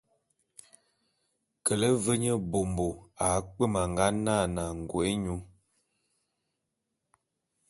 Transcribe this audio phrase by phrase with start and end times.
[1.65, 2.87] Kele ve nye mbômbo
[3.29, 5.37] akpwem a nga nane angô’é nyô.